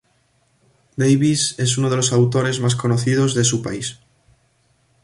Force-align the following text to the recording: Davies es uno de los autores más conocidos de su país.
Davies 1.01 1.53
es 1.59 1.77
uno 1.77 1.91
de 1.91 1.95
los 1.95 2.11
autores 2.11 2.59
más 2.59 2.75
conocidos 2.75 3.35
de 3.35 3.43
su 3.43 3.61
país. 3.61 3.99